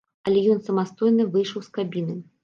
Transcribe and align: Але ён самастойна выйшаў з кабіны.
Але 0.29 0.39
ён 0.53 0.61
самастойна 0.67 1.27
выйшаў 1.35 1.61
з 1.67 1.75
кабіны. 1.77 2.17